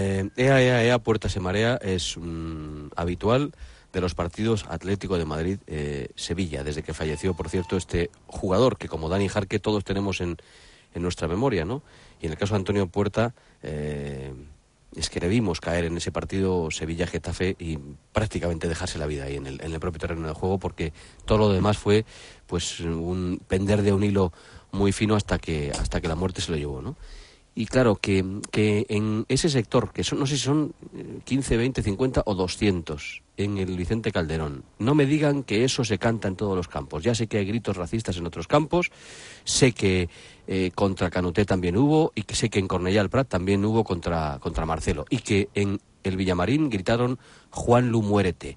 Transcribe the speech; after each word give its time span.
Eh, 0.00 0.30
ea, 0.36 0.62
ea, 0.62 0.82
ea, 0.82 0.98
puerta 0.98 1.28
se 1.28 1.40
marea 1.40 1.76
es 1.82 2.16
habitual 2.96 3.52
de 3.92 4.00
los 4.00 4.14
partidos 4.14 4.64
Atlético 4.68 5.18
de 5.18 5.26
Madrid-Sevilla, 5.26 6.64
desde 6.64 6.82
que 6.82 6.94
falleció, 6.94 7.34
por 7.34 7.50
cierto, 7.50 7.76
este 7.76 8.10
jugador 8.26 8.78
que 8.78 8.88
como 8.88 9.10
Dani 9.10 9.28
Jarque 9.28 9.58
todos 9.58 9.84
tenemos 9.84 10.22
en, 10.22 10.38
en 10.94 11.02
nuestra 11.02 11.28
memoria, 11.28 11.66
¿no? 11.66 11.82
Y 12.20 12.26
en 12.26 12.32
el 12.32 12.38
caso 12.38 12.54
de 12.54 12.60
Antonio 12.60 12.86
Puerta, 12.86 13.34
eh, 13.62 14.32
es 14.96 15.10
que 15.10 15.20
le 15.20 15.28
vimos 15.28 15.60
caer 15.60 15.84
en 15.84 15.96
ese 15.98 16.12
partido 16.12 16.70
Sevilla-Getafe 16.70 17.56
y 17.58 17.78
prácticamente 18.12 18.68
dejarse 18.68 18.98
la 18.98 19.06
vida 19.06 19.24
ahí 19.24 19.36
en 19.36 19.46
el, 19.46 19.60
en 19.62 19.72
el 19.72 19.80
propio 19.80 20.00
terreno 20.00 20.26
de 20.26 20.34
juego, 20.34 20.58
porque 20.58 20.94
todo 21.26 21.36
lo 21.36 21.52
demás 21.52 21.76
fue 21.76 22.06
pues 22.46 22.80
un 22.80 23.42
pender 23.46 23.82
de 23.82 23.92
un 23.92 24.02
hilo 24.02 24.32
muy 24.72 24.92
fino 24.92 25.14
hasta 25.14 25.38
que, 25.38 25.72
hasta 25.72 26.00
que 26.00 26.08
la 26.08 26.14
muerte 26.14 26.40
se 26.40 26.52
lo 26.52 26.56
llevó, 26.56 26.80
¿no? 26.80 26.96
Y 27.54 27.66
claro, 27.66 27.96
que, 27.96 28.24
que 28.52 28.86
en 28.88 29.26
ese 29.28 29.48
sector, 29.48 29.92
que 29.92 30.04
son, 30.04 30.20
no 30.20 30.26
sé 30.26 30.36
si 30.36 30.44
son 30.44 30.72
15, 31.24 31.56
20, 31.56 31.82
50 31.82 32.22
o 32.24 32.34
200 32.34 33.22
en 33.36 33.58
el 33.58 33.76
Vicente 33.76 34.12
Calderón, 34.12 34.64
no 34.78 34.94
me 34.94 35.04
digan 35.04 35.42
que 35.42 35.64
eso 35.64 35.84
se 35.84 35.98
canta 35.98 36.28
en 36.28 36.36
todos 36.36 36.56
los 36.56 36.68
campos. 36.68 37.02
Ya 37.02 37.14
sé 37.14 37.26
que 37.26 37.38
hay 37.38 37.46
gritos 37.46 37.76
racistas 37.76 38.16
en 38.16 38.26
otros 38.26 38.46
campos, 38.46 38.90
sé 39.44 39.72
que 39.72 40.08
eh, 40.46 40.70
contra 40.74 41.10
Canuté 41.10 41.44
también 41.44 41.76
hubo, 41.76 42.12
y 42.14 42.22
que 42.22 42.36
sé 42.36 42.50
que 42.50 42.60
en 42.60 42.68
Cornellá 42.68 43.06
Prat 43.08 43.28
también 43.28 43.64
hubo 43.64 43.82
contra, 43.82 44.38
contra 44.40 44.64
Marcelo, 44.64 45.04
y 45.10 45.18
que 45.18 45.48
en 45.54 45.80
el 46.04 46.16
Villamarín 46.16 46.70
gritaron 46.70 47.18
Juan 47.50 47.90
Lu 47.90 48.02
muérete. 48.02 48.56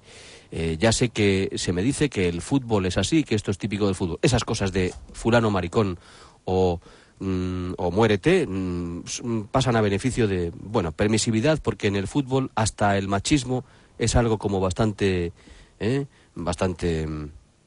Eh, 0.50 0.76
ya 0.78 0.92
sé 0.92 1.08
que 1.08 1.50
se 1.56 1.72
me 1.72 1.82
dice 1.82 2.08
que 2.08 2.28
el 2.28 2.40
fútbol 2.40 2.86
es 2.86 2.96
así, 2.96 3.24
que 3.24 3.34
esto 3.34 3.50
es 3.50 3.58
típico 3.58 3.86
del 3.86 3.96
fútbol. 3.96 4.18
Esas 4.22 4.44
cosas 4.44 4.72
de 4.72 4.94
fulano 5.12 5.50
maricón 5.50 5.98
o 6.44 6.80
Mm, 7.20 7.74
o 7.78 7.90
muérete 7.92 8.44
mm, 8.46 9.04
mm, 9.22 9.40
pasan 9.52 9.76
a 9.76 9.80
beneficio 9.80 10.26
de, 10.26 10.52
bueno, 10.54 10.90
permisividad, 10.90 11.60
porque 11.62 11.86
en 11.86 11.96
el 11.96 12.08
fútbol 12.08 12.50
hasta 12.56 12.98
el 12.98 13.06
machismo 13.06 13.64
es 13.98 14.16
algo 14.16 14.36
como 14.38 14.60
bastante, 14.60 15.32
¿eh? 15.78 16.06
bastante 16.34 17.06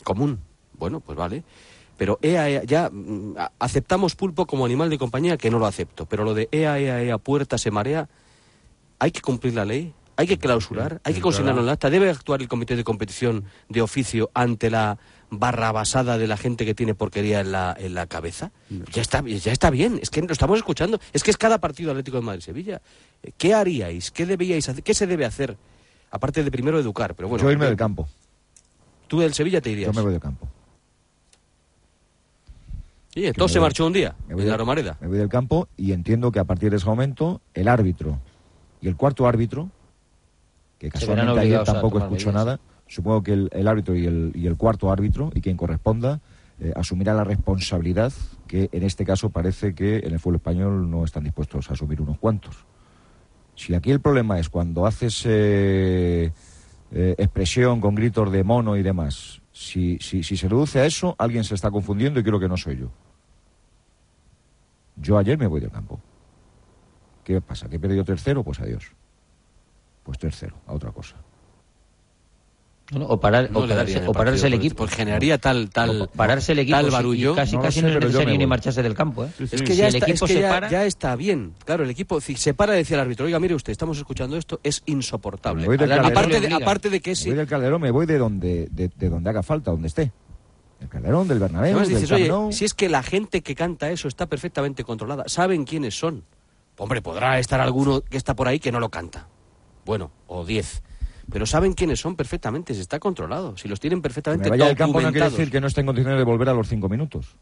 común. 0.03 0.39
Bueno, 0.73 0.99
pues 0.99 1.17
vale. 1.17 1.43
Pero 1.97 2.19
EA, 2.21 2.49
EA, 2.49 2.63
ya 2.63 2.91
aceptamos 3.57 4.15
pulpo 4.15 4.45
como 4.45 4.65
animal 4.65 4.89
de 4.89 4.97
compañía, 4.97 5.37
que 5.37 5.49
no 5.49 5.59
lo 5.59 5.65
acepto. 5.65 6.05
Pero 6.05 6.23
lo 6.23 6.33
de 6.33 6.49
EA, 6.51 6.79
EA, 6.79 7.01
EA, 7.03 7.17
puerta 7.17 7.57
se 7.57 7.71
marea, 7.71 8.09
hay 8.99 9.11
que 9.11 9.21
cumplir 9.21 9.55
la 9.55 9.65
ley, 9.65 9.93
hay 10.15 10.27
que 10.27 10.37
clausurar, 10.37 11.01
hay 11.03 11.13
que 11.13 11.21
consignarlo 11.21 11.61
en 11.61 11.67
el 11.67 11.73
acta. 11.73 11.89
Debe 11.89 12.09
actuar 12.09 12.41
el 12.41 12.47
comité 12.47 12.75
de 12.75 12.83
competición 12.83 13.45
de 13.69 13.81
oficio 13.81 14.29
ante 14.33 14.69
la 14.69 14.99
barra 15.29 15.71
basada 15.71 16.17
de 16.17 16.27
la 16.27 16.37
gente 16.37 16.65
que 16.65 16.73
tiene 16.73 16.95
porquería 16.95 17.41
en 17.41 17.51
la, 17.51 17.75
en 17.77 17.93
la 17.93 18.07
cabeza. 18.07 18.51
Ya 18.91 19.01
está, 19.01 19.21
ya 19.21 19.51
está 19.51 19.69
bien, 19.69 19.99
es 20.01 20.09
que 20.09 20.21
lo 20.21 20.31
estamos 20.31 20.57
escuchando. 20.57 20.99
Es 21.13 21.23
que 21.23 21.31
es 21.31 21.37
cada 21.37 21.57
partido 21.59 21.91
Atlético 21.91 22.17
de 22.17 22.23
Madrid-Sevilla. 22.23 22.81
¿Qué 23.37 23.53
haríais? 23.53 24.11
¿Qué 24.11 24.25
debíais 24.25 24.67
hacer? 24.69 24.83
¿Qué 24.83 24.93
se 24.93 25.07
debe 25.07 25.25
hacer? 25.25 25.57
Aparte 26.11 26.43
de 26.43 26.51
primero 26.51 26.79
educar, 26.79 27.15
pero 27.15 27.27
bueno. 27.27 27.43
Yo 27.43 27.51
irme 27.51 27.65
del 27.65 27.75
campo. 27.75 28.07
¿Tú 29.07 29.19
del 29.19 29.33
Sevilla 29.33 29.61
te 29.61 29.69
irías? 29.69 29.87
Yo 29.87 29.93
me 29.93 30.01
voy 30.01 30.11
del 30.11 30.21
campo. 30.21 30.47
Y 33.15 33.31
todo 33.31 33.47
se 33.47 33.59
marchó 33.59 33.87
un 33.87 33.93
día 33.93 34.15
me 34.27 34.43
en 34.43 34.49
la 34.49 34.57
Romareda. 34.57 34.97
Me 35.01 35.07
voy 35.07 35.17
del 35.17 35.29
campo 35.29 35.67
y 35.75 35.91
entiendo 35.91 36.31
que 36.31 36.39
a 36.39 36.43
partir 36.43 36.69
de 36.69 36.77
ese 36.77 36.85
momento 36.85 37.41
el 37.55 37.67
árbitro 37.67 38.19
y 38.79 38.87
el 38.87 38.95
cuarto 38.95 39.27
árbitro, 39.27 39.71
que 40.77 40.89
casualmente 40.89 41.39
ayer 41.39 41.63
tampoco 41.63 41.97
escuchó 41.97 42.31
nada, 42.31 42.59
supongo 42.87 43.23
que 43.23 43.33
el, 43.33 43.67
árbitro 43.67 43.95
y 43.95 44.05
el, 44.05 44.55
cuarto 44.57 44.91
árbitro 44.91 45.31
y 45.33 45.41
quien 45.41 45.57
corresponda 45.57 46.21
eh, 46.59 46.73
asumirá 46.75 47.13
la 47.13 47.23
responsabilidad 47.23 48.11
que 48.47 48.69
en 48.71 48.83
este 48.83 49.05
caso 49.05 49.29
parece 49.29 49.75
que 49.75 49.99
en 49.99 50.13
el 50.13 50.19
fútbol 50.19 50.35
español 50.35 50.89
no 50.89 51.03
están 51.03 51.23
dispuestos 51.23 51.69
a 51.69 51.73
asumir 51.73 52.01
unos 52.01 52.17
cuantos. 52.17 52.65
Si 53.55 53.73
aquí 53.73 53.91
el 53.91 53.99
problema 53.99 54.39
es 54.39 54.49
cuando 54.49 54.85
haces 54.85 55.23
eh, 55.25 56.31
eh, 56.91 57.15
expresión 57.17 57.81
con 57.81 57.95
gritos 57.95 58.31
de 58.31 58.43
mono 58.43 58.77
y 58.77 58.83
demás, 58.83 59.41
si 59.51 59.99
se 59.99 60.47
reduce 60.47 60.79
a 60.79 60.85
eso, 60.85 61.15
alguien 61.17 61.43
se 61.43 61.55
está 61.55 61.71
confundiendo 61.71 62.19
y 62.19 62.23
creo 62.23 62.39
que 62.39 62.47
no 62.47 62.57
soy 62.57 62.77
yo. 62.77 62.91
Yo 64.95 65.17
ayer 65.17 65.37
me 65.37 65.47
voy 65.47 65.59
del 65.59 65.71
campo. 65.71 65.99
¿Qué 67.23 67.41
pasa? 67.41 67.67
¿Que 67.67 67.75
he 67.75 67.79
perdido 67.79 68.03
tercero? 68.03 68.43
Pues 68.43 68.59
adiós. 68.59 68.91
Pues 70.03 70.17
tercero, 70.17 70.55
a 70.65 70.73
otra 70.73 70.91
cosa 70.91 71.17
o, 72.95 73.19
parar, 73.19 73.49
o, 73.53 74.13
pararse, 74.13 74.47
el 74.47 74.53
equipo. 74.53 74.77
Pues 74.77 74.91
generaría 74.91 75.37
tal, 75.37 75.69
tal, 75.69 76.09
pararse 76.15 76.53
el 76.53 76.59
equipo 76.59 76.77
tal 76.77 76.89
barullo. 76.89 77.35
casi, 77.35 77.57
casi 77.57 77.81
no 77.81 77.89
es 77.89 77.95
necesario 77.95 78.37
ni 78.37 78.45
marcharse 78.45 78.81
del 78.81 78.93
campo. 78.93 79.25
¿eh? 79.25 79.29
Es 79.39 79.61
que, 79.61 79.75
ya, 79.75 79.87
está, 79.87 80.69
ya, 80.69 80.85
está 80.85 81.15
bien. 81.15 81.53
Claro, 81.65 81.83
el 81.83 81.89
equipo 81.89 82.21
si 82.21 82.35
se 82.35 82.53
para 82.53 82.73
decía 82.73 82.95
el 82.95 83.01
árbitro, 83.01 83.25
oiga, 83.25 83.39
mire 83.39 83.55
usted, 83.55 83.71
estamos 83.71 83.97
escuchando 83.97 84.37
esto, 84.37 84.59
es 84.63 84.83
insoportable. 84.85 85.65
aparte, 85.65 86.39
de, 86.39 86.53
aparte 86.53 86.89
de 86.89 87.01
que 87.01 87.15
sí. 87.15 87.29
voy 87.29 87.37
del 87.37 87.47
Calderón, 87.47 87.81
me 87.81 87.91
voy 87.91 88.05
de 88.05 88.17
donde, 88.17 88.67
de, 88.71 89.09
donde 89.09 89.29
haga 89.29 89.43
falta, 89.43 89.71
donde 89.71 89.87
esté. 89.87 90.11
El 90.79 90.87
Calderón, 90.87 91.27
del 91.27 91.39
Bernabéu, 91.39 91.79
dices, 91.79 92.11
oye, 92.11 92.31
si 92.51 92.63
es 92.63 92.73
que 92.73 92.87
la 92.87 93.03
gente 93.03 93.41
que 93.41 93.55
canta 93.55 93.89
eso 93.89 94.07
está 94.07 94.27
perfectamente 94.27 94.83
controlada, 94.83 95.23
saben 95.27 95.65
quiénes 95.65 95.97
son. 95.97 96.23
Hombre, 96.77 97.01
podrá 97.01 97.39
estar 97.39 97.59
alguno 97.59 98.01
que 98.01 98.17
está 98.17 98.35
por 98.35 98.47
ahí 98.47 98.59
que 98.59 98.71
no 98.71 98.79
lo 98.79 98.89
canta. 98.89 99.27
Bueno, 99.83 100.11
o 100.27 100.45
diez 100.45 100.83
pero 101.31 101.45
saben 101.45 101.73
quiénes 101.73 101.99
son 101.99 102.15
perfectamente, 102.15 102.73
se 102.73 102.81
está 102.81 102.99
controlado, 102.99 103.57
si 103.57 103.67
los 103.67 103.79
tienen 103.79 104.01
perfectamente 104.01 104.49
vaya 104.49 104.67
al 104.67 104.75
campo 104.75 105.01
no 105.01 105.11
quiere 105.11 105.29
decir 105.29 105.51
que 105.51 105.61
no 105.61 105.67
esté 105.67 105.81
en 105.81 105.87
condiciones 105.87 106.17
de 106.17 106.23
volver 106.23 106.49
a 106.49 106.53
los 106.53 106.67
cinco 106.67 106.89
minutos, 106.89 107.35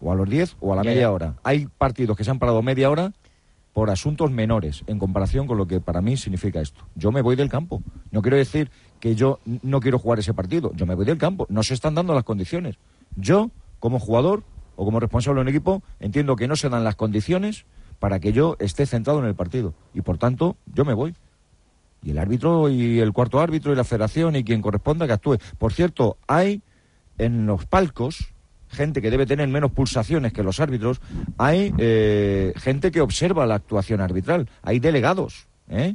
o 0.00 0.12
a 0.12 0.14
los 0.14 0.28
diez, 0.28 0.56
o 0.60 0.72
a 0.72 0.76
la 0.76 0.82
media 0.82 1.10
hora. 1.10 1.36
Hay 1.42 1.66
partidos 1.66 2.16
que 2.16 2.24
se 2.24 2.30
han 2.30 2.38
parado 2.38 2.62
media 2.62 2.90
hora 2.90 3.12
por 3.76 3.90
asuntos 3.90 4.30
menores 4.30 4.84
en 4.86 4.98
comparación 4.98 5.46
con 5.46 5.58
lo 5.58 5.66
que 5.66 5.80
para 5.80 6.00
mí 6.00 6.16
significa 6.16 6.62
esto. 6.62 6.86
Yo 6.94 7.12
me 7.12 7.20
voy 7.20 7.36
del 7.36 7.50
campo. 7.50 7.82
No 8.10 8.22
quiero 8.22 8.38
decir 8.38 8.70
que 9.00 9.14
yo 9.14 9.38
no 9.44 9.80
quiero 9.80 9.98
jugar 9.98 10.18
ese 10.18 10.32
partido. 10.32 10.72
Yo 10.74 10.86
me 10.86 10.94
voy 10.94 11.04
del 11.04 11.18
campo. 11.18 11.46
No 11.50 11.62
se 11.62 11.74
están 11.74 11.94
dando 11.94 12.14
las 12.14 12.24
condiciones. 12.24 12.76
Yo, 13.16 13.50
como 13.78 13.98
jugador 13.98 14.44
o 14.76 14.86
como 14.86 14.98
responsable 14.98 15.40
de 15.40 15.42
un 15.42 15.48
equipo, 15.48 15.82
entiendo 16.00 16.36
que 16.36 16.48
no 16.48 16.56
se 16.56 16.70
dan 16.70 16.84
las 16.84 16.96
condiciones 16.96 17.66
para 17.98 18.18
que 18.18 18.32
yo 18.32 18.56
esté 18.60 18.86
centrado 18.86 19.18
en 19.18 19.26
el 19.26 19.34
partido. 19.34 19.74
Y 19.92 20.00
por 20.00 20.16
tanto, 20.16 20.56
yo 20.72 20.86
me 20.86 20.94
voy 20.94 21.14
y 22.02 22.10
el 22.10 22.18
árbitro 22.18 22.68
y 22.68 23.00
el 23.00 23.12
cuarto 23.12 23.40
árbitro 23.40 23.72
y 23.72 23.76
la 23.76 23.84
federación 23.84 24.36
y 24.36 24.44
quien 24.44 24.62
corresponda 24.62 25.06
que 25.06 25.12
actúe. 25.12 25.38
Por 25.58 25.72
cierto, 25.72 26.18
hay 26.26 26.62
en 27.18 27.46
los 27.46 27.66
palcos 27.66 28.32
gente 28.68 29.02
que 29.02 29.10
debe 29.10 29.26
tener 29.26 29.48
menos 29.48 29.72
pulsaciones 29.72 30.32
que 30.32 30.42
los 30.42 30.60
árbitros, 30.60 31.00
hay 31.38 31.72
eh, 31.78 32.52
gente 32.56 32.90
que 32.90 33.00
observa 33.00 33.46
la 33.46 33.56
actuación 33.56 34.00
arbitral, 34.00 34.48
hay 34.62 34.78
delegados. 34.78 35.46
¿eh? 35.68 35.94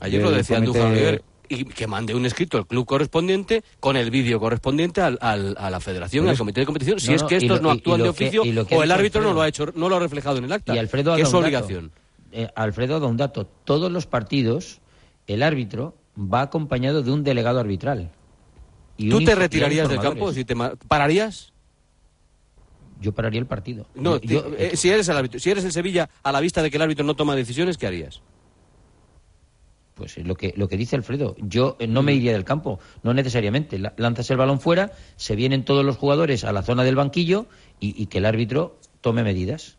Ayer 0.00 0.22
lo 0.22 0.30
decía 0.30 0.62
comité... 0.64 1.22
y 1.48 1.64
que 1.64 1.86
mande 1.86 2.14
un 2.14 2.26
escrito 2.26 2.58
al 2.58 2.66
club 2.66 2.86
correspondiente 2.86 3.62
con 3.80 3.96
el 3.96 4.10
vídeo 4.10 4.38
correspondiente 4.40 5.00
al, 5.00 5.18
al, 5.20 5.56
a 5.58 5.70
la 5.70 5.80
federación, 5.80 6.28
al 6.28 6.36
comité 6.36 6.60
de 6.60 6.66
competición, 6.66 7.00
si 7.00 7.14
es 7.14 7.22
que 7.22 7.36
estos 7.36 7.62
no, 7.62 7.70
actúan 7.70 8.02
de 8.02 8.08
oficio 8.08 8.42
o 8.42 8.82
el 8.82 8.90
árbitro 8.90 9.22
no 9.22 9.32
lo 9.32 9.42
ha 9.42 9.48
hecho, 9.48 9.72
no 9.74 9.88
lo 9.88 9.96
ha 9.96 10.00
reflejado 10.00 10.38
en 10.38 10.44
el 10.44 10.52
acta, 10.52 10.74
y 10.74 10.78
Alfredo 10.78 11.16
que 11.16 11.22
es 11.22 11.28
su 11.28 11.36
obligación. 11.36 11.90
Eh, 12.32 12.48
Alfredo 12.54 13.00
da 13.00 13.06
un 13.06 13.16
dato. 13.16 13.46
Todos 13.64 13.90
los 13.90 14.06
partidos, 14.06 14.80
el 15.26 15.42
árbitro 15.42 15.94
va 16.18 16.42
acompañado 16.42 17.02
de 17.02 17.10
un 17.10 17.24
delegado 17.24 17.60
arbitral. 17.60 18.10
¿Tú 18.96 19.24
te 19.24 19.34
retirarías 19.34 19.88
del 19.88 20.00
campo? 20.00 20.32
Si 20.32 20.44
te 20.44 20.54
¿Pararías? 20.88 21.52
Yo 23.00 23.12
pararía 23.12 23.38
el 23.38 23.46
partido. 23.46 23.86
No, 23.94 24.16
eh, 24.16 24.72
si, 24.74 24.90
eres 24.90 25.08
el 25.08 25.16
árbitro, 25.16 25.38
si 25.38 25.50
eres 25.50 25.64
el 25.64 25.72
Sevilla, 25.72 26.10
a 26.24 26.32
la 26.32 26.40
vista 26.40 26.62
de 26.62 26.70
que 26.70 26.78
el 26.78 26.82
árbitro 26.82 27.04
no 27.04 27.14
toma 27.14 27.36
decisiones, 27.36 27.78
¿qué 27.78 27.86
harías? 27.86 28.22
Pues 29.94 30.18
lo 30.18 30.34
que, 30.34 30.52
lo 30.56 30.68
que 30.68 30.76
dice 30.76 30.96
Alfredo. 30.96 31.36
Yo 31.38 31.76
eh, 31.78 31.86
no 31.86 32.02
me 32.02 32.12
mm. 32.12 32.16
iría 32.16 32.32
del 32.32 32.44
campo, 32.44 32.80
no 33.04 33.14
necesariamente. 33.14 33.80
Lanzas 33.96 34.28
el 34.30 34.36
balón 34.36 34.60
fuera, 34.60 34.90
se 35.14 35.36
vienen 35.36 35.64
todos 35.64 35.84
los 35.84 35.96
jugadores 35.96 36.42
a 36.42 36.52
la 36.52 36.62
zona 36.62 36.82
del 36.82 36.96
banquillo 36.96 37.46
y 37.80 38.06
que 38.06 38.18
el 38.18 38.26
árbitro 38.26 38.80
tome 39.00 39.22
medidas. 39.22 39.77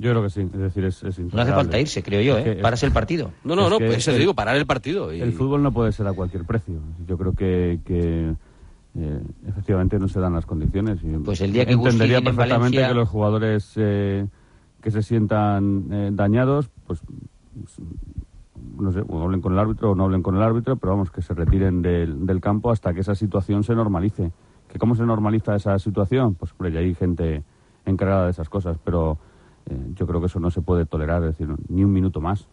Yo 0.00 0.12
creo 0.12 0.22
que 0.22 0.30
sí, 0.30 0.40
es 0.40 0.58
decir, 0.58 0.82
es, 0.86 1.02
es 1.02 1.18
No 1.18 1.42
hace 1.42 1.52
falta 1.52 1.78
irse, 1.78 2.02
creo 2.02 2.22
yo, 2.22 2.38
¿eh? 2.38 2.56
Paras 2.62 2.82
el 2.84 2.90
partido. 2.90 3.32
No, 3.44 3.54
no, 3.54 3.68
no, 3.68 3.76
pues 3.76 3.98
eso 3.98 4.12
te 4.12 4.18
digo, 4.18 4.32
parar 4.32 4.56
el 4.56 4.64
partido. 4.64 5.10
El 5.10 5.34
fútbol 5.34 5.62
no 5.62 5.72
puede 5.72 5.92
ser 5.92 6.06
a 6.06 6.14
cualquier 6.14 6.44
precio. 6.44 6.80
Yo 7.06 7.18
creo 7.18 7.34
que, 7.34 7.80
que 7.84 8.34
eh, 8.98 9.20
efectivamente 9.46 9.98
no 9.98 10.08
se 10.08 10.18
dan 10.18 10.32
las 10.32 10.46
condiciones. 10.46 11.00
Y 11.02 11.08
pues 11.18 11.42
el 11.42 11.52
día 11.52 11.66
que 11.66 11.72
Entendería 11.72 12.22
perfectamente 12.22 12.78
que 12.78 12.94
los 12.94 13.10
jugadores 13.10 13.74
eh, 13.76 14.26
que 14.80 14.90
se 14.90 15.02
sientan 15.02 15.88
eh, 15.92 16.08
dañados, 16.14 16.70
pues 16.86 17.00
no 18.78 18.92
sé, 18.92 19.02
o 19.06 19.22
hablen 19.22 19.42
con 19.42 19.52
el 19.52 19.58
árbitro 19.58 19.90
o 19.90 19.94
no 19.94 20.04
hablen 20.04 20.22
con 20.22 20.34
el 20.34 20.42
árbitro, 20.42 20.76
pero 20.76 20.92
vamos, 20.92 21.10
que 21.10 21.20
se 21.20 21.34
retiren 21.34 21.82
del, 21.82 22.24
del 22.24 22.40
campo 22.40 22.70
hasta 22.70 22.94
que 22.94 23.00
esa 23.00 23.14
situación 23.14 23.64
se 23.64 23.74
normalice. 23.74 24.32
¿Que 24.66 24.78
¿Cómo 24.78 24.94
se 24.94 25.04
normaliza 25.04 25.56
esa 25.56 25.78
situación? 25.78 26.36
Pues 26.36 26.52
hombre, 26.52 26.72
ya 26.72 26.80
hay 26.80 26.94
gente 26.94 27.42
encargada 27.84 28.24
de 28.24 28.30
esas 28.30 28.48
cosas, 28.48 28.78
pero 28.82 29.18
eh, 29.68 29.76
yo 29.94 30.06
creo 30.06 30.20
que 30.20 30.26
eso 30.26 30.40
no 30.40 30.50
se 30.50 30.62
puede 30.62 30.86
tolerar, 30.86 31.22
es 31.24 31.38
decir, 31.38 31.54
ni 31.68 31.84
un 31.84 31.92
minuto 31.92 32.20
más. 32.20 32.46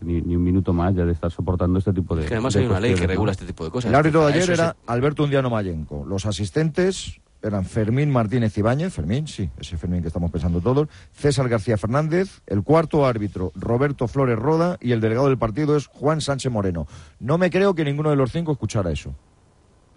Ni, 0.00 0.18
un 0.18 0.42
minuto 0.42 0.72
más 0.72 0.96
ya 0.96 1.04
de 1.04 1.12
estar 1.12 1.30
soportando 1.30 1.78
este 1.78 1.92
tipo 1.92 2.16
de. 2.16 2.22
Es 2.22 2.28
que 2.28 2.34
además 2.34 2.56
hay 2.56 2.66
una 2.66 2.80
ley 2.80 2.94
que 2.94 3.06
regula 3.06 3.30
este 3.30 3.46
tipo 3.46 3.64
de 3.64 3.70
cosas. 3.70 3.88
El 3.88 3.94
árbitro 3.94 4.26
de 4.26 4.32
ayer 4.32 4.50
era 4.50 4.76
Alberto 4.86 5.22
Undiano 5.22 5.48
Mayenco. 5.48 6.04
Los 6.04 6.26
asistentes 6.26 7.20
eran 7.42 7.64
Fermín 7.64 8.10
Martínez 8.10 8.56
Ibáñez, 8.58 8.92
Fermín, 8.92 9.26
sí, 9.26 9.48
ese 9.58 9.76
Fermín 9.76 10.02
que 10.02 10.08
estamos 10.08 10.30
pensando 10.30 10.60
todos, 10.60 10.88
César 11.12 11.48
García 11.48 11.78
Fernández, 11.78 12.42
el 12.46 12.62
cuarto 12.62 13.06
árbitro 13.06 13.52
Roberto 13.54 14.08
Flores 14.08 14.38
Roda 14.38 14.76
y 14.80 14.92
el 14.92 15.00
delegado 15.00 15.28
del 15.28 15.38
partido 15.38 15.76
es 15.76 15.86
Juan 15.86 16.20
Sánchez 16.20 16.52
Moreno. 16.52 16.86
No 17.18 17.38
me 17.38 17.50
creo 17.50 17.74
que 17.74 17.84
ninguno 17.84 18.10
de 18.10 18.16
los 18.16 18.32
cinco 18.32 18.52
escuchara 18.52 18.90
eso. 18.90 19.14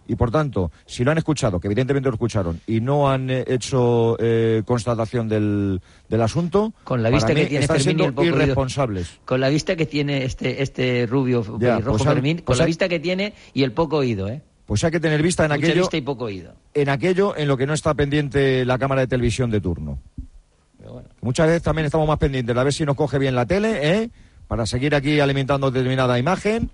Y 0.07 0.15
por 0.15 0.31
tanto, 0.31 0.71
si 0.85 1.03
lo 1.03 1.11
han 1.11 1.17
escuchado, 1.17 1.59
que 1.59 1.67
evidentemente 1.67 2.09
lo 2.09 2.15
escucharon, 2.15 2.59
y 2.67 2.81
no 2.81 3.09
han 3.09 3.29
eh, 3.29 3.45
hecho 3.47 4.17
eh, 4.19 4.61
constatación 4.65 5.29
del, 5.29 5.81
del 6.09 6.21
asunto, 6.21 6.73
Con 6.83 7.01
la 7.01 7.09
vista 7.09 7.27
para 7.27 7.35
que 7.35 7.41
mí 7.44 7.47
tiene 7.50 7.63
están 7.63 7.77
Fermín 7.77 7.81
y 7.81 7.83
siendo 7.83 8.05
el 8.05 8.13
poco 8.13 8.21
oído. 8.27 8.35
irresponsables. 8.44 9.19
Con 9.23 9.39
la 9.39 9.50
vista 9.50 9.75
que 9.75 9.85
tiene 9.85 10.25
este, 10.25 10.61
este 10.61 11.05
rubio 11.05 11.44
Ya, 11.59 11.79
rojo 11.79 11.97
pues 11.97 12.03
Fermín, 12.03 12.38
con 12.38 12.45
pues 12.45 12.59
la 12.59 12.65
vista 12.65 12.89
que 12.89 13.00
tiene 13.00 13.33
y 13.53 13.63
el 13.63 13.71
poco 13.71 13.97
oído, 13.97 14.27
¿eh? 14.27 14.41
Pues 14.65 14.83
hay 14.83 14.91
que 14.91 15.00
tener 15.00 15.21
vista 15.21 15.44
en 15.45 15.51
Mucha 15.51 15.65
aquello, 15.65 15.81
vista 15.81 15.97
y 15.97 16.01
poco 16.01 16.25
oído. 16.25 16.53
en 16.73 16.89
aquello 16.89 17.35
en 17.38 17.47
lo 17.47 17.57
que 17.57 17.65
no 17.67 17.73
está 17.73 17.94
pendiente 17.94 18.65
la 18.65 18.77
cámara 18.77 19.01
de 19.01 19.07
televisión 19.07 19.51
de 19.51 19.59
turno. 19.61 19.99
Bueno. 20.79 21.07
Muchas 21.21 21.47
veces 21.47 21.63
también 21.63 21.85
estamos 21.85 22.07
más 22.07 22.17
pendientes 22.17 22.53
de 22.53 22.59
a 22.59 22.63
ver 22.63 22.73
si 22.73 22.85
nos 22.85 22.95
coge 22.95 23.17
bien 23.17 23.35
la 23.35 23.45
tele, 23.45 23.79
¿eh? 23.81 24.09
Para 24.48 24.66
seguir 24.66 24.94
aquí 24.94 25.19
alimentando 25.19 25.72
determinada 25.72 26.19
imagen 26.19 26.69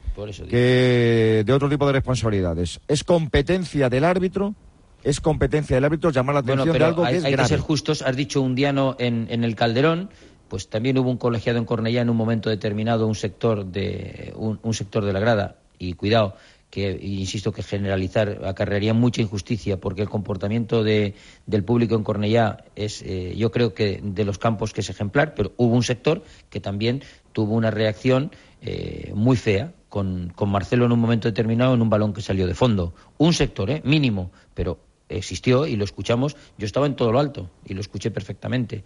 que 0.49 1.43
de 1.45 1.53
otro 1.53 1.69
tipo 1.69 1.85
de 1.87 1.93
responsabilidades. 1.93 2.81
Es 2.87 3.03
competencia 3.03 3.89
del 3.89 4.03
árbitro, 4.03 4.55
es 5.03 5.21
competencia 5.21 5.77
del 5.77 5.85
árbitro 5.85 6.11
llamar 6.11 6.35
la 6.35 6.41
Bueno, 6.41 6.63
atención 6.63 6.73
pero 6.73 6.85
de 6.85 6.89
algo 6.89 7.05
hay, 7.05 7.13
que 7.13 7.17
es 7.19 7.25
hay 7.25 7.35
que 7.35 7.45
ser 7.45 7.59
justos. 7.59 8.01
Has 8.01 8.15
dicho 8.15 8.41
un 8.41 8.55
diano 8.55 8.95
en, 8.99 9.27
en 9.29 9.43
el 9.43 9.55
Calderón, 9.55 10.09
pues 10.49 10.67
también 10.67 10.97
hubo 10.97 11.09
un 11.09 11.17
colegiado 11.17 11.59
en 11.59 11.65
Cornellá 11.65 12.01
en 12.01 12.09
un 12.09 12.17
momento 12.17 12.49
determinado, 12.49 13.07
un 13.07 13.15
sector 13.15 13.65
de 13.65 14.33
un, 14.35 14.59
un 14.61 14.73
sector 14.73 15.05
de 15.05 15.13
la 15.13 15.19
grada. 15.19 15.55
Y 15.77 15.93
cuidado, 15.93 16.35
que 16.69 16.99
insisto 17.01 17.51
que 17.51 17.63
generalizar 17.63 18.41
acarrearía 18.45 18.93
mucha 18.93 19.21
injusticia, 19.21 19.79
porque 19.79 20.01
el 20.01 20.09
comportamiento 20.09 20.83
de, 20.83 21.15
del 21.47 21.63
público 21.63 21.95
en 21.95 22.03
Cornellá 22.03 22.65
es, 22.75 23.01
eh, 23.01 23.33
yo 23.35 23.51
creo 23.51 23.73
que 23.73 23.99
de 24.03 24.25
los 24.25 24.37
campos 24.37 24.71
que 24.73 24.81
es 24.81 24.89
ejemplar, 24.89 25.33
pero 25.33 25.53
hubo 25.57 25.73
un 25.73 25.83
sector 25.83 26.23
que 26.49 26.59
también 26.59 27.01
tuvo 27.31 27.55
una 27.55 27.71
reacción 27.71 28.31
eh, 28.61 29.11
muy 29.15 29.37
fea 29.37 29.73
con, 29.89 30.31
con 30.35 30.49
Marcelo 30.49 30.85
en 30.85 30.91
un 30.91 30.99
momento 30.99 31.27
determinado 31.27 31.73
en 31.73 31.81
un 31.81 31.89
balón 31.89 32.13
que 32.13 32.21
salió 32.21 32.47
de 32.47 32.53
fondo. 32.53 32.93
Un 33.17 33.33
sector, 33.33 33.69
¿eh? 33.69 33.81
mínimo, 33.83 34.31
pero 34.53 34.79
existió 35.09 35.65
y 35.65 35.75
lo 35.75 35.83
escuchamos. 35.83 36.37
Yo 36.57 36.65
estaba 36.65 36.85
en 36.85 36.95
todo 36.95 37.11
lo 37.11 37.19
alto 37.19 37.49
y 37.65 37.73
lo 37.73 37.81
escuché 37.81 38.11
perfectamente. 38.11 38.83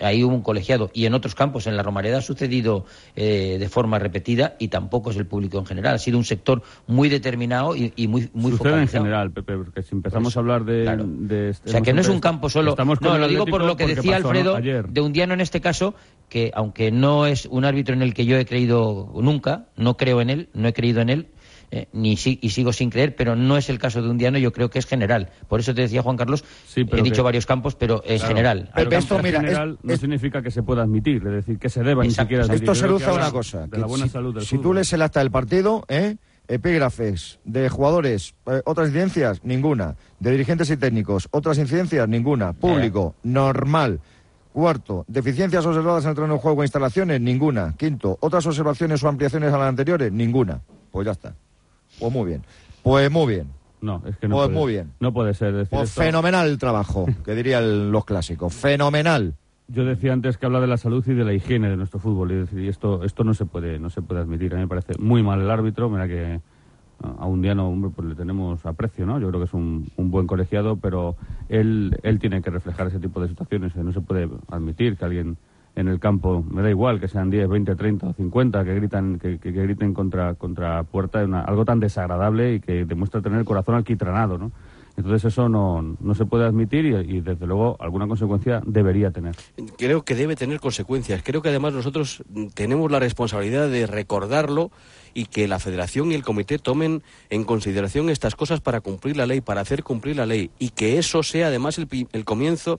Ahí 0.00 0.24
hubo 0.24 0.34
un 0.34 0.42
colegiado 0.42 0.90
y 0.94 1.06
en 1.06 1.14
otros 1.14 1.34
campos, 1.34 1.66
en 1.66 1.76
la 1.76 1.82
Romareda, 1.82 2.18
ha 2.18 2.22
sucedido 2.22 2.84
eh, 3.16 3.56
de 3.58 3.68
forma 3.68 3.98
repetida 3.98 4.56
y 4.58 4.68
tampoco 4.68 5.10
es 5.10 5.16
el 5.16 5.26
público 5.26 5.58
en 5.58 5.66
general. 5.66 5.94
Ha 5.94 5.98
sido 5.98 6.18
un 6.18 6.24
sector 6.24 6.62
muy 6.86 7.08
determinado 7.08 7.76
y, 7.76 7.92
y 7.96 8.08
muy, 8.08 8.30
muy 8.32 8.52
Sucede 8.52 8.68
en 8.68 8.72
focalizado. 8.74 9.04
general, 9.04 9.30
Pepe, 9.32 9.56
porque 9.56 9.82
si 9.82 9.94
empezamos 9.94 10.24
Pues, 10.28 10.36
a 10.36 10.40
hablar 10.40 10.64
de... 10.64 10.82
claro. 10.82 11.04
de 11.06 11.50
este- 11.50 11.68
O 11.68 11.72
sea, 11.72 11.80
que 11.82 11.92
no 11.92 12.00
es 12.00 12.08
un 12.08 12.20
campo 12.20 12.48
solo. 12.48 12.74
No, 13.00 13.18
lo 13.18 13.28
digo 13.28 13.46
por 13.46 13.62
lo 13.64 13.76
que 13.76 13.86
decía. 13.86 14.16
Alfredo 14.16 14.58
de 14.60 15.00
un 15.00 15.12
diano 15.12 15.34
en 15.34 15.40
este 15.40 15.60
caso, 15.60 15.94
que 16.28 16.50
aunque 16.54 16.90
no 16.90 17.26
es 17.26 17.46
un 17.46 17.64
árbitro 17.64 17.94
en 17.94 18.02
el 18.02 18.14
que 18.14 18.24
yo 18.24 18.36
he 18.36 18.46
creído 18.46 19.12
nunca, 19.20 19.66
no 19.76 19.96
creo 19.96 20.20
en 20.20 20.30
él, 20.30 20.48
no 20.54 20.68
he 20.68 20.72
creído 20.72 21.00
en 21.00 21.10
él, 21.10 21.26
eh, 21.70 21.88
ni 21.92 22.16
si- 22.16 22.38
y 22.42 22.50
sigo 22.50 22.72
sin 22.72 22.90
creer, 22.90 23.14
pero 23.16 23.36
no 23.36 23.56
es 23.56 23.68
el 23.70 23.78
caso 23.78 24.02
de 24.02 24.08
un 24.10 24.18
diano, 24.18 24.38
yo 24.38 24.52
creo 24.52 24.70
que 24.70 24.78
es 24.78 24.86
general. 24.86 25.28
Por 25.48 25.60
eso 25.60 25.74
te 25.74 25.82
decía 25.82 26.02
Juan 26.02 26.16
Carlos, 26.16 26.44
Sí, 26.66 26.80
he 26.90 27.02
dicho 27.02 27.16
que- 27.16 27.22
varios 27.22 27.46
campos, 27.46 27.74
pero 27.76 28.02
Claro. 28.02 28.26
general. 28.26 28.70
Pero 28.74 28.90
esto, 28.96 29.18
mira, 29.22 29.38
es- 29.38 29.44
general 29.44 29.78
no 29.82 29.92
es- 29.94 30.00
significa 30.00 30.42
que 30.42 30.50
se 30.50 30.62
pueda 30.62 30.82
admitir, 30.82 31.16
es 31.26 31.32
decir, 31.32 31.58
que 31.58 31.68
se 31.68 31.82
deba 31.82 32.02
ni 32.02 32.10
siquiera 32.10 32.44
admitir. 32.44 32.62
Esto 32.64 32.74
se 32.74 32.88
luce 32.88 33.06
a 33.06 33.12
una 33.14 33.30
cosa. 33.30 33.66
De 33.66 33.78
la 33.78 33.86
buena 33.86 34.04
si, 34.06 34.10
salud 34.10 34.34
del 34.34 34.44
si 34.44 34.58
tú 34.58 34.74
lees 34.74 34.92
el 34.92 35.02
acta 35.02 35.20
del 35.20 35.30
partido, 35.30 35.84
¿eh? 35.88 36.16
epígrafes 36.48 37.38
de 37.44 37.68
jugadores, 37.68 38.34
eh, 38.46 38.60
otras 38.64 38.88
incidencias, 38.88 39.44
ninguna. 39.44 39.94
De 40.18 40.32
dirigentes 40.32 40.68
y 40.70 40.76
técnicos, 40.76 41.28
otras 41.30 41.56
incidencias, 41.58 42.08
ninguna. 42.08 42.52
Público, 42.52 43.14
normal. 43.22 44.00
Cuarto, 44.52 45.04
deficiencias 45.06 45.64
observadas 45.64 46.02
en 46.04 46.10
el 46.10 46.16
terreno 46.16 46.34
de 46.34 46.40
juego 46.40 46.62
e 46.62 46.66
instalaciones, 46.66 47.20
ninguna. 47.20 47.74
Quinto, 47.78 48.18
otras 48.20 48.44
observaciones 48.46 49.02
o 49.04 49.08
ampliaciones 49.08 49.52
a 49.52 49.58
las 49.58 49.68
anteriores, 49.68 50.10
ninguna. 50.12 50.60
Pues 50.90 51.06
ya 51.06 51.12
está. 51.12 51.34
Pues 51.98 52.12
muy 52.12 52.26
bien. 52.26 52.42
Pues 52.82 53.10
muy 53.10 53.34
bien. 53.34 53.48
No, 53.80 54.02
es 54.06 54.16
que 54.18 54.28
no 54.28 54.36
Pues 54.36 54.48
puede, 54.48 54.58
muy 54.60 54.72
bien. 54.72 54.92
No 55.00 55.12
puede 55.12 55.32
ser. 55.34 55.54
decir, 55.54 55.70
Pues 55.70 55.88
esto- 55.90 56.02
fenomenal 56.02 56.48
el 56.48 56.58
trabajo, 56.58 57.06
que 57.24 57.34
dirían 57.34 57.90
los 57.92 58.04
clásicos. 58.04 58.54
Fenomenal. 58.54 59.34
Yo 59.68 59.84
decía 59.84 60.12
antes 60.12 60.36
que 60.36 60.46
habla 60.46 60.60
de 60.60 60.66
la 60.66 60.76
salud 60.76 61.04
y 61.06 61.14
de 61.14 61.24
la 61.24 61.32
higiene 61.32 61.70
de 61.70 61.76
nuestro 61.76 62.00
fútbol 62.00 62.32
y, 62.32 62.34
decir, 62.34 62.58
y 62.58 62.68
esto 62.68 63.04
esto 63.04 63.22
no 63.22 63.34
se 63.34 63.46
puede 63.46 63.78
no 63.78 63.88
se 63.88 64.02
puede 64.02 64.20
admitir. 64.20 64.52
A 64.52 64.56
mí 64.56 64.62
me 64.62 64.68
parece 64.68 64.94
muy 64.98 65.22
mal 65.22 65.40
el 65.40 65.50
árbitro. 65.50 65.88
Mira 65.88 66.08
que 66.08 66.40
a 67.02 67.24
un 67.26 67.40
diano 67.40 67.68
hombre, 67.68 67.90
pues 67.94 68.08
le 68.08 68.14
tenemos 68.14 68.66
aprecio, 68.66 69.06
¿no? 69.06 69.18
Yo 69.20 69.28
creo 69.28 69.40
que 69.40 69.46
es 69.46 69.54
un, 69.54 69.88
un 69.96 70.10
buen 70.10 70.26
colegiado, 70.26 70.76
pero 70.76 71.16
él 71.48 71.96
él 72.02 72.18
tiene 72.18 72.42
que 72.42 72.50
reflejar 72.50 72.88
ese 72.88 72.98
tipo 72.98 73.20
de 73.22 73.28
situaciones. 73.28 73.74
No 73.76 73.92
se 73.92 74.00
puede 74.00 74.28
admitir 74.48 74.96
que 74.96 75.04
alguien 75.04 75.36
en 75.80 75.88
el 75.88 75.98
campo, 75.98 76.44
me 76.48 76.62
da 76.62 76.70
igual 76.70 77.00
que 77.00 77.08
sean 77.08 77.30
10, 77.30 77.48
20, 77.48 77.74
30 77.74 78.06
o 78.08 78.12
50 78.12 78.64
que 78.64 78.74
gritan 78.74 79.18
que, 79.18 79.36
griten 79.38 79.94
contra 79.94 80.34
contra 80.34 80.82
puerta, 80.84 81.24
una- 81.24 81.40
algo 81.42 81.64
tan 81.64 81.80
desagradable 81.80 82.54
y 82.54 82.60
que 82.60 82.84
demuestra 82.84 83.20
tener 83.20 83.38
el 83.40 83.44
corazón 83.44 83.74
alquitranado, 83.74 84.38
¿no? 84.38 84.52
Entonces 84.96 85.32
eso 85.32 85.48
no, 85.48 85.80
no 86.00 86.14
se 86.14 86.26
puede 86.26 86.44
admitir 86.44 86.84
y, 86.84 87.20
desde 87.20 87.46
luego 87.46 87.76
alguna 87.80 88.06
consecuencia 88.06 88.60
debería 88.66 89.10
tener. 89.10 89.34
Creo 89.78 90.02
que 90.02 90.14
debe 90.14 90.36
tener 90.36 90.60
consecuencias. 90.60 91.22
Creo 91.24 91.40
que 91.40 91.48
además 91.48 91.72
nosotros 91.72 92.22
tenemos 92.54 92.90
la 92.90 92.98
responsabilidad 92.98 93.70
de 93.70 93.86
recordarlo 93.86 94.70
y 95.14 95.26
que 95.26 95.48
la 95.48 95.58
Federación 95.58 96.10
y 96.10 96.14
el 96.16 96.22
Comité 96.22 96.58
tomen 96.58 97.02
en 97.30 97.44
consideración 97.44 98.10
estas 98.10 98.34
cosas 98.34 98.60
para 98.60 98.80
cumplir 98.80 99.16
la 99.16 99.26
ley, 99.26 99.40
para 99.40 99.62
hacer 99.62 99.84
cumplir 99.84 100.16
la 100.16 100.26
ley 100.26 100.50
y 100.58 100.70
que 100.70 100.98
eso 100.98 101.22
sea 101.22 101.46
además 101.46 101.78
el, 101.78 101.88
el 102.12 102.24
comienzo 102.24 102.78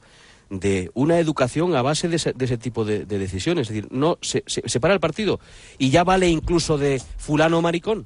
de 0.51 0.92
una 0.94 1.18
educación 1.18 1.75
a 1.75 1.81
base 1.81 2.09
de 2.09 2.18
ese, 2.18 2.33
de 2.33 2.45
ese 2.45 2.57
tipo 2.57 2.86
de, 2.86 3.06
de 3.06 3.18
decisiones. 3.18 3.69
Es 3.69 3.75
decir, 3.75 3.88
no 3.92 4.19
se, 4.21 4.44
se, 4.45 4.62
se 4.68 4.80
para 4.80 4.94
el 4.94 5.00
partido 5.00 5.39
y 5.80 5.89
ya 5.89 6.03
vale 6.03 6.30
incluso 6.30 6.77
de 6.77 7.01
fulano 7.18 7.62
maricón. 7.62 8.06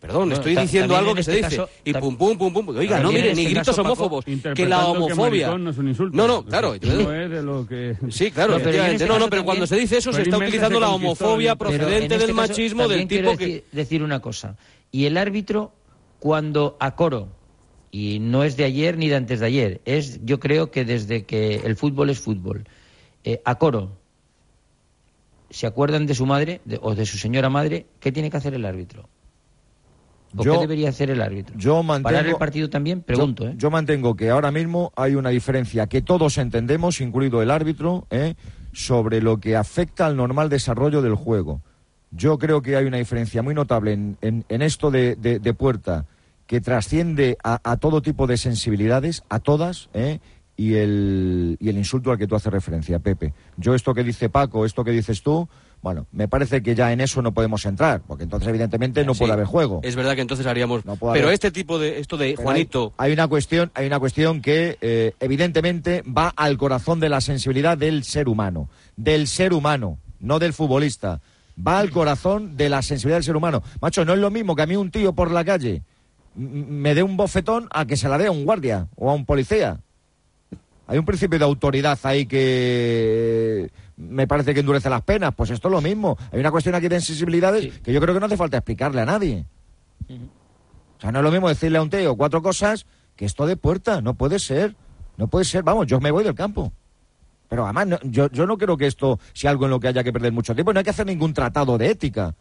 Perdón, 0.00 0.32
estoy 0.32 0.56
diciendo 0.56 0.96
algo 0.96 1.14
que 1.14 1.22
se 1.22 1.38
este 1.38 1.48
dice. 1.48 1.64
y 1.84 1.92
pum, 1.92 2.16
pum, 2.16 2.36
pum, 2.36 2.52
pum. 2.52 2.68
Oiga, 2.70 2.96
no, 2.96 3.04
también 3.04 3.22
mire, 3.22 3.30
en 3.30 3.36
ni 3.36 3.42
este 3.42 3.54
gritos 3.54 3.68
caso, 3.68 3.82
Paco, 3.84 3.92
homófobos. 3.92 4.24
Que 4.56 4.66
la 4.66 4.86
homofobia. 4.86 5.56
no 5.56 5.70
es 5.70 5.78
un 5.78 5.86
insulto. 5.86 6.16
No, 6.16 6.26
no, 6.26 6.44
claro. 6.44 6.74
Es 6.74 6.82
lo 6.82 7.64
que... 7.68 7.96
Sí, 8.10 8.32
claro, 8.32 8.58
pero 8.60 8.82
este 8.82 9.06
No, 9.06 9.20
no, 9.20 9.30
pero 9.30 9.44
cuando 9.44 9.64
se 9.64 9.76
dice 9.76 9.98
eso 9.98 10.12
se 10.12 10.22
está 10.22 10.38
utilizando 10.38 10.78
se 10.78 10.80
la 10.80 10.90
homofobia 10.90 11.54
procedente 11.54 11.96
en 11.96 12.02
este 12.04 12.18
del 12.18 12.34
caso 12.34 12.48
machismo 12.48 12.88
del 12.88 13.06
tipo 13.06 13.36
que... 13.36 13.46
decir, 13.46 13.64
decir 13.70 14.02
una 14.02 14.18
cosa. 14.18 14.56
Y 14.90 15.04
el 15.04 15.16
árbitro, 15.16 15.72
cuando 16.18 16.76
a 16.80 16.96
coro, 16.96 17.28
y 17.94 18.18
no 18.20 18.42
es 18.42 18.56
de 18.56 18.64
ayer 18.64 18.96
ni 18.98 19.08
de 19.08 19.16
antes 19.16 19.38
de 19.38 19.46
ayer, 19.46 19.80
es 19.84 20.18
yo 20.24 20.40
creo 20.40 20.70
que 20.72 20.84
desde 20.84 21.24
que 21.26 21.56
el 21.56 21.76
fútbol 21.76 22.10
es 22.10 22.18
fútbol, 22.18 22.64
eh, 23.22 23.40
a 23.44 23.56
coro, 23.58 23.92
se 25.50 25.66
acuerdan 25.66 26.06
de 26.06 26.14
su 26.14 26.24
madre 26.26 26.62
de- 26.64 26.78
o 26.82 26.94
de 26.94 27.04
su 27.06 27.18
señora 27.18 27.50
madre, 27.50 27.86
¿qué 28.00 28.10
tiene 28.10 28.30
que 28.30 28.38
hacer 28.38 28.54
el 28.54 28.64
árbitro? 28.64 29.08
¿O 30.34 30.42
Yo- 30.42 30.54
qué 30.54 30.60
debería 30.60 30.88
hacer 30.88 31.10
el 31.10 31.20
árbitro? 31.20 31.54
yo 31.58 31.82
mantengo- 31.82 32.04
¿Parar 32.04 32.26
el 32.26 32.36
partido 32.36 32.70
también? 32.70 33.02
Pregunto, 33.02 33.44
yo, 33.44 33.50
¿eh? 33.50 33.54
yo 33.58 33.70
mantengo 33.70 34.16
que 34.16 34.30
ahora 34.30 34.50
mismo 34.50 34.90
hay 34.96 35.14
una 35.14 35.28
diferencia 35.28 35.86
que 35.86 36.00
todos 36.00 36.38
entendemos, 36.38 37.02
incluido 37.02 37.42
el 37.42 37.50
árbitro, 37.50 38.06
¿eh? 38.10 38.34
sobre 38.72 39.20
lo 39.20 39.36
que 39.38 39.54
afecta 39.54 40.06
al 40.06 40.16
normal 40.16 40.48
desarrollo 40.48 41.02
del 41.02 41.14
juego. 41.14 41.60
Yo 42.10 42.38
creo 42.38 42.62
que 42.62 42.76
hay 42.76 42.86
una 42.86 42.96
diferencia 42.96 43.42
muy 43.42 43.54
notable 43.54 43.92
en, 43.92 44.16
en- 44.22 44.46
en 44.48 44.62
esto 44.62 44.90
de, 44.90 45.16
de- 45.16 45.38
de 45.38 45.52
puerta 45.54 46.06
que 46.52 46.60
trasciende 46.60 47.38
a, 47.42 47.62
a 47.64 47.78
todo 47.78 48.02
tipo 48.02 48.26
de 48.26 48.36
sensibilidades, 48.36 49.22
a 49.30 49.38
todas, 49.38 49.88
¿eh? 49.94 50.18
y, 50.54 50.74
el, 50.74 51.56
y 51.58 51.70
el 51.70 51.78
insulto 51.78 52.10
al 52.10 52.18
que 52.18 52.26
tú 52.26 52.36
haces 52.36 52.52
referencia, 52.52 52.98
Pepe. 52.98 53.32
Yo 53.56 53.74
esto 53.74 53.94
que 53.94 54.04
dice 54.04 54.28
Paco, 54.28 54.66
esto 54.66 54.84
que 54.84 54.90
dices 54.90 55.22
tú, 55.22 55.48
bueno, 55.80 56.06
me 56.12 56.28
parece 56.28 56.62
que 56.62 56.74
ya 56.74 56.92
en 56.92 57.00
eso 57.00 57.22
no 57.22 57.32
podemos 57.32 57.64
entrar, 57.64 58.02
porque 58.06 58.24
entonces 58.24 58.50
evidentemente 58.50 59.02
no 59.02 59.14
Sí, 59.14 59.20
puede 59.20 59.32
haber 59.32 59.46
juego. 59.46 59.80
Es 59.82 59.96
verdad 59.96 60.14
que 60.14 60.20
entonces 60.20 60.44
haríamos... 60.44 60.84
No 60.84 60.96
puede 60.96 61.14
pero 61.14 61.28
haber. 61.28 61.32
este 61.32 61.52
tipo 61.52 61.78
de... 61.78 62.00
Esto 62.00 62.18
de 62.18 62.32
Pero 62.32 62.42
Juanito... 62.42 62.92
Hay, 62.98 63.06
hay 63.06 63.14
una 63.14 63.28
cuestión, 63.28 63.70
hay 63.72 63.86
una 63.86 63.98
cuestión 63.98 64.42
que 64.42 64.76
eh, 64.82 65.14
evidentemente 65.20 66.02
va 66.02 66.34
al 66.36 66.58
corazón 66.58 67.00
de 67.00 67.08
la 67.08 67.22
sensibilidad 67.22 67.78
del 67.78 68.04
ser 68.04 68.28
humano, 68.28 68.68
del 68.96 69.26
ser 69.26 69.54
humano, 69.54 69.96
no 70.20 70.38
del 70.38 70.52
futbolista. 70.52 71.22
Va 71.66 71.78
al 71.78 71.90
corazón 71.90 72.58
de 72.58 72.68
la 72.68 72.82
sensibilidad 72.82 73.16
del 73.16 73.24
ser 73.24 73.36
humano. 73.36 73.62
Macho, 73.80 74.04
no 74.04 74.12
es 74.12 74.18
lo 74.18 74.30
mismo 74.30 74.54
que 74.54 74.60
a 74.60 74.66
mí 74.66 74.76
un 74.76 74.90
tío 74.90 75.14
por 75.14 75.30
la 75.30 75.46
calle 75.46 75.82
me 76.34 76.94
dé 76.94 77.02
un 77.02 77.16
bofetón 77.16 77.68
a 77.70 77.84
que 77.86 77.96
se 77.96 78.08
la 78.08 78.18
dé 78.18 78.26
a 78.26 78.30
un 78.30 78.44
guardia 78.44 78.88
o 78.96 79.10
a 79.10 79.14
un 79.14 79.24
policía. 79.26 79.80
Hay 80.86 80.98
un 80.98 81.04
principio 81.04 81.38
de 81.38 81.44
autoridad 81.44 81.98
ahí 82.02 82.26
que 82.26 83.70
me 83.96 84.26
parece 84.26 84.52
que 84.52 84.60
endurece 84.60 84.90
las 84.90 85.02
penas. 85.02 85.32
Pues 85.34 85.50
esto 85.50 85.68
es 85.68 85.72
lo 85.72 85.80
mismo. 85.80 86.18
Hay 86.32 86.40
una 86.40 86.50
cuestión 86.50 86.74
aquí 86.74 86.88
de 86.88 87.00
sensibilidades 87.00 87.62
Sí. 87.64 87.70
que 87.82 87.92
yo 87.92 88.00
creo 88.00 88.14
que 88.14 88.20
no 88.20 88.26
hace 88.26 88.36
falta 88.36 88.56
explicarle 88.58 89.00
a 89.00 89.06
nadie. 89.06 89.46
O 90.08 91.00
sea, 91.00 91.12
no 91.12 91.18
es 91.20 91.24
lo 91.24 91.30
mismo 91.30 91.48
decirle 91.48 91.78
a 91.78 91.82
un 91.82 91.90
tío 91.90 92.16
cuatro 92.16 92.42
cosas 92.42 92.86
que 93.16 93.24
esto 93.24 93.46
de 93.46 93.56
puerta. 93.56 94.00
No 94.02 94.14
puede 94.14 94.38
ser. 94.38 94.74
No 95.16 95.28
puede 95.28 95.44
ser. 95.44 95.62
Vamos, 95.62 95.86
yo 95.86 96.00
me 96.00 96.10
voy 96.10 96.24
del 96.24 96.34
campo. 96.34 96.72
Pero 97.48 97.64
además, 97.64 97.86
no- 97.86 97.98
yo, 98.04 98.30
yo 98.30 98.46
no 98.46 98.56
creo 98.58 98.76
que 98.76 98.86
esto 98.86 99.18
sea 99.34 99.50
algo 99.50 99.64
en 99.66 99.70
lo 99.70 99.80
que 99.80 99.88
haya 99.88 100.02
que 100.02 100.12
perder 100.12 100.32
mucho 100.32 100.54
tiempo. 100.54 100.72
No 100.72 100.78
hay 100.80 100.84
que 100.84 100.90
hacer 100.90 101.06
ningún 101.06 101.32
tratado 101.34 101.78
de 101.78 101.90
ética. 101.90 102.34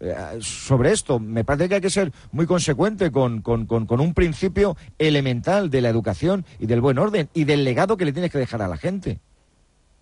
Eh, 0.00 0.14
sobre 0.40 0.92
esto. 0.92 1.18
Me 1.18 1.44
parece 1.44 1.68
que 1.68 1.74
hay 1.76 1.80
que 1.80 1.90
ser 1.90 2.12
muy 2.32 2.46
consecuente 2.46 3.10
con, 3.10 3.42
con, 3.42 3.66
con, 3.66 4.00
un 4.00 4.14
principio 4.14 4.76
elemental 4.98 5.70
de 5.70 5.80
la 5.80 5.88
educación 5.88 6.44
y 6.58 6.66
del 6.66 6.80
buen 6.80 6.98
orden 6.98 7.28
y 7.34 7.44
del 7.44 7.64
legado 7.64 7.96
que 7.96 8.04
le 8.04 8.12
tienes 8.12 8.30
que 8.30 8.38
dejar 8.38 8.62
a 8.62 8.68
la 8.68 8.76
gente. 8.76 9.20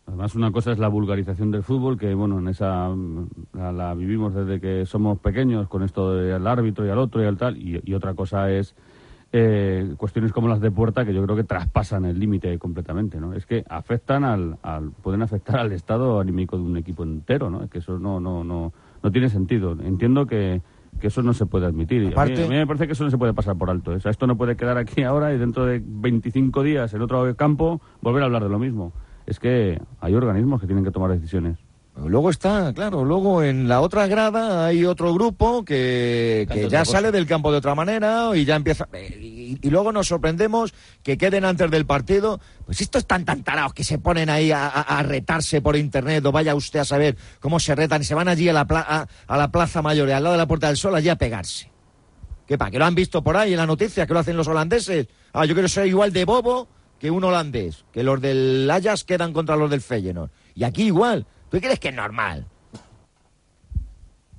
Además, 0.07 0.35
una 0.35 0.51
cosa 0.51 0.73
es 0.73 0.79
la 0.79 0.89
vulgarización 0.89 1.51
del 1.51 1.63
fútbol, 1.63 1.97
que 1.99 2.13
bueno, 2.15 2.39
en 2.41 2.49
esa 2.49 2.89
la, 3.53 3.71
la 3.71 3.95
vivimos 3.95 4.35
desde 4.35 4.61
que 4.61 4.85
somos 4.85 5.19
pequeños, 5.21 5.69
con 5.69 5.83
esto 5.83 6.15
del 6.15 6.47
árbitro 6.47 6.85
y 6.85 6.91
al 6.91 6.99
otro 6.99 7.23
y 7.23 7.27
al 7.27 7.37
tal, 7.37 7.57
y, 7.57 7.81
y 7.85 7.95
otra 7.95 8.15
cosa 8.15 8.51
es 8.51 8.75
eh, 9.35 9.95
cuestiones 9.97 10.31
como 10.31 10.49
las 10.49 10.61
de 10.61 10.71
puerta 10.71 11.07
que 11.07 11.15
yo 11.15 11.23
creo 11.25 11.37
que 11.37 11.45
traspasan 11.45 12.05
el 12.05 12.19
límite 12.19 12.59
completamente, 12.59 13.19
¿no? 13.19 13.33
Es 13.33 13.47
que 13.47 13.65
afectan 13.67 14.25
al, 14.25 14.59
al, 14.63 14.91
pueden 14.91 15.23
afectar 15.23 15.59
al 15.59 15.73
estado 15.73 16.21
anímico 16.21 16.59
de 16.59 16.63
un 16.63 16.77
equipo 16.77 17.03
entero, 17.03 17.49
¿no? 17.49 17.63
Es 17.63 17.71
que 17.71 17.79
eso 17.79 17.99
no, 17.99 18.21
no, 18.21 18.45
no, 18.45 18.75
no 19.03 19.11
tiene 19.11 19.29
sentido. 19.29 19.73
Entiendo 19.83 20.27
que, 20.27 20.63
que 21.01 21.09
eso 21.09 21.23
no 21.23 21.35
se 21.35 21.47
puede 21.47 21.67
admitir. 21.67 22.09
Aparte, 22.13 22.35
a, 22.35 22.37
mí, 22.37 22.45
a, 22.45 22.49
mí, 22.49 22.57
me 22.57 22.67
parece 22.67 22.87
que 22.87 22.93
eso 22.93 23.05
no 23.05 23.11
se 23.11 23.19
puede 23.19 23.35
pasar 23.35 23.57
por 23.57 23.71
alto. 23.71 23.93
O 23.93 24.01
sea, 24.01 24.11
esto 24.11 24.27
no 24.27 24.37
puede 24.37 24.57
quedar 24.57 24.79
aquí 24.79 25.03
ahora 25.05 25.33
y 25.33 25.39
dentro 25.39 25.67
de 25.67 25.83
25 25.85 26.63
días 26.63 26.95
en 26.95 27.03
otro 27.03 27.35
campo 27.37 27.81
volver 28.01 28.23
a 28.23 28.27
hablar 28.27 28.43
de 28.43 28.49
lo 28.49 28.59
mismo. 28.59 28.93
Es 29.27 29.39
que 29.39 29.81
hay 30.01 30.15
organismos 30.15 30.61
que 30.61 30.67
tienen 30.67 30.85
que 30.85 30.91
tomar 30.91 31.11
decisiones. 31.11 31.59
Luego 31.95 32.31
está, 32.31 32.73
claro, 32.75 33.05
luego 33.05 33.43
en 33.43 33.69
la 33.69 33.83
otra 33.83 34.07
grada 34.07 34.67
hay 34.67 34.87
otro 34.87 35.13
grupo 35.13 35.63
que, 35.63 36.49
que 36.51 36.69
ya 36.69 36.87
sale 36.87 37.13
del 37.13 37.27
campo 37.27 37.53
de 37.53 37.59
otra 37.59 37.75
manera 37.75 38.31
y 38.35 38.47
ya 38.47 38.57
empieza. 38.57 38.89
Y, 38.95 39.59
y, 39.61 39.71
luego 39.71 39.93
nos 39.93 40.09
sorprendemos 40.09 40.73
que 41.03 41.19
queden 41.19 41.45
antes 41.45 41.71
del 41.71 41.85
partido. 41.85 42.41
Pues 42.65 42.81
estos 42.81 43.01
están 43.01 43.27
tan 43.27 43.45
tarados 43.45 43.75
que 43.75 43.85
se 43.85 43.99
ponen 43.99 44.31
ahí 44.31 44.51
a, 44.53 44.67
a, 44.69 44.81
a, 44.81 45.03
retarse 45.03 45.61
por 45.61 45.77
internet 45.77 46.25
o 46.25 46.33
vaya 46.33 46.55
usted 46.55 46.81
a 46.81 46.85
saber 46.87 47.17
cómo 47.41 47.61
se 47.61 47.75
retan 47.75 48.01
y 48.01 48.05
se 48.05 48.15
van 48.15 48.27
allí 48.27 48.49
a 48.49 48.55
la, 48.55 48.67
a, 48.71 49.07
a 49.27 49.37
la 49.37 49.53
Plaza 49.53 49.83
Mayor, 49.83 50.11
al 50.11 50.23
lado 50.23 50.33
de 50.33 50.39
la 50.39 50.49
Puerta 50.49 50.69
del 50.69 50.79
Sol, 50.79 50.95
allí 50.95 51.11
a 51.11 51.17
pegarse. 51.17 51.71
¿Qué 52.47 52.57
pa? 52.57 52.71
¿Que 52.71 52.79
lo 52.79 52.87
han 52.87 52.95
visto 52.95 53.23
por 53.23 53.37
ahí 53.37 53.53
en 53.53 53.59
la 53.59 53.67
noticia? 53.67 54.07
¿Que 54.07 54.15
lo 54.15 54.21
hacen 54.21 54.37
los 54.37 54.49
holandeses? 54.49 55.09
Ah, 55.33 55.45
yo 55.45 55.55
quiero 55.55 55.69
ser 55.69 55.87
igual 55.87 56.13
de 56.13 56.25
bobo 56.25 56.69
que 56.99 57.11
un 57.11 57.23
holandés. 57.23 57.85
Que 57.93 58.03
los 58.03 58.21
del 58.21 58.69
Ajax 58.71 59.05
quedan 59.05 59.33
contra 59.33 59.57
los 59.57 59.71
del 59.71 59.81
Feyenoord. 59.81 60.31
Y 60.55 60.65
aquí 60.65 60.85
igual. 60.85 61.27
¿Tú 61.53 61.61
crees 61.61 61.79
que 61.79 61.89
es 61.89 61.95
normal? 61.95 62.47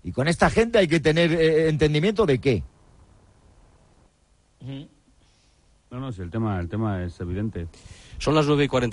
Y 0.03 0.11
con 0.11 0.27
esta 0.27 0.49
gente 0.49 0.79
hay 0.79 0.87
que 0.87 0.99
tener 0.99 1.31
eh, 1.31 1.69
entendimiento 1.69 2.25
de 2.25 2.39
qué. 2.39 2.63
No, 5.91 5.99
no, 5.99 6.11
si 6.11 6.23
el 6.23 6.31
tema, 6.31 6.59
el 6.59 6.67
tema 6.67 7.03
es 7.03 7.19
evidente. 7.19 7.67
Son 8.17 8.33
las 8.33 8.47
9 8.47 8.63
y 8.63 8.67
40. 8.67 8.91